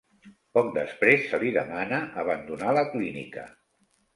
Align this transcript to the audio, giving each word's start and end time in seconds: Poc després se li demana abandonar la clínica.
Poc 0.57 0.69
després 0.77 1.27
se 1.33 1.39
li 1.45 1.51
demana 1.57 2.01
abandonar 2.25 2.75
la 2.79 2.89
clínica. 2.97 3.49